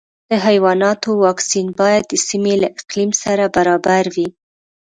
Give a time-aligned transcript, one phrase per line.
[0.29, 4.27] د حیواناتو واکسین باید د سیمې له اقلیم سره برابر وي.